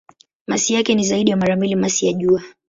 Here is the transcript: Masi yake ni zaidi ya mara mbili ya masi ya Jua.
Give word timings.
Masi 0.47 0.73
yake 0.73 0.95
ni 0.95 1.03
zaidi 1.05 1.31
ya 1.31 1.37
mara 1.37 1.55
mbili 1.55 1.71
ya 1.71 1.77
masi 1.77 2.07
ya 2.07 2.13
Jua. 2.13 2.43